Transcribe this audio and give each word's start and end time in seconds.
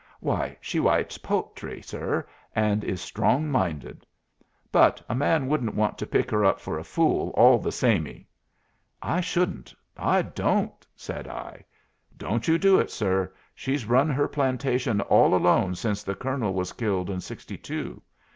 Why 0.19 0.57
she 0.61 0.79
writes 0.79 1.19
po'try, 1.19 1.79
sir, 1.81 2.27
and 2.55 2.83
is 2.83 2.99
strong 3.01 3.51
minded. 3.51 4.03
But 4.71 4.99
a 5.07 5.13
man 5.13 5.45
wouldn't 5.47 5.75
want 5.75 5.99
to 5.99 6.07
pick 6.07 6.31
her 6.31 6.43
up 6.43 6.59
for 6.59 6.79
a 6.79 6.83
fool, 6.83 7.29
all 7.35 7.59
the 7.59 7.71
samey." 7.71 8.27
"I 8.99 9.21
shouldn't; 9.21 9.75
I 9.95 10.23
don't," 10.23 10.87
said 10.95 11.27
I. 11.27 11.63
"Don't 12.17 12.47
you 12.47 12.57
do 12.57 12.79
it, 12.79 12.89
sir. 12.89 13.31
She's 13.53 13.85
run 13.85 14.09
her 14.09 14.27
plantation 14.27 15.01
all 15.01 15.35
alone 15.35 15.75
since 15.75 16.01
the 16.01 16.15
Colonel 16.15 16.55
was 16.55 16.73
killed 16.73 17.11
in 17.11 17.21
sixty 17.21 17.59
two. 17.59 18.01